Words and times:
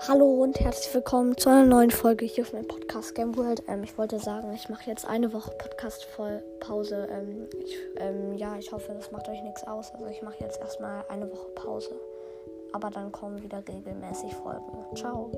Hallo 0.00 0.42
und 0.42 0.60
herzlich 0.60 0.94
willkommen 0.94 1.36
zu 1.36 1.48
einer 1.48 1.64
neuen 1.64 1.90
Folge 1.90 2.24
hier 2.24 2.44
auf 2.44 2.52
meinem 2.52 2.68
Podcast 2.68 3.14
Game 3.14 3.36
World. 3.36 3.62
Ähm, 3.66 3.82
ich 3.82 3.96
wollte 3.98 4.18
sagen, 4.18 4.52
ich 4.54 4.68
mache 4.68 4.88
jetzt 4.88 5.06
eine 5.06 5.32
Woche 5.32 5.50
Podcast-Pause. 5.52 7.08
Ähm, 7.10 7.48
ich, 7.64 7.76
ähm, 7.96 8.34
ja, 8.34 8.56
ich 8.56 8.70
hoffe, 8.70 8.92
das 8.94 9.10
macht 9.10 9.28
euch 9.28 9.42
nichts 9.42 9.66
aus. 9.66 9.92
Also 9.92 10.06
ich 10.06 10.22
mache 10.22 10.36
jetzt 10.40 10.60
erstmal 10.60 11.04
eine 11.08 11.30
Woche 11.30 11.48
Pause. 11.54 11.98
Aber 12.72 12.90
dann 12.90 13.10
kommen 13.10 13.42
wieder 13.42 13.62
regelmäßig 13.66 14.34
Folgen. 14.34 14.84
Ciao. 14.94 15.30